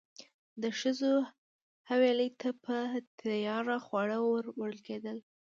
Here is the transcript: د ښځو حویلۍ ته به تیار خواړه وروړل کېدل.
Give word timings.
د 0.61 0.63
ښځو 0.79 1.13
حویلۍ 1.89 2.29
ته 2.39 2.49
به 2.63 2.77
تیار 3.21 3.65
خواړه 3.85 4.17
وروړل 4.21 4.75
کېدل. 4.87 5.17